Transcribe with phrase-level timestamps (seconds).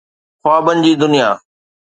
[0.41, 1.29] خوابن جي دنيا.